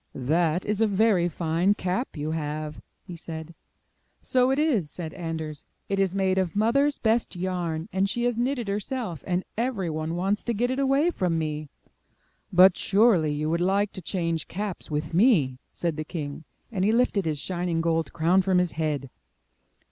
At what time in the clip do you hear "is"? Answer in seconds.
0.65-0.81, 4.57-4.89, 5.99-6.15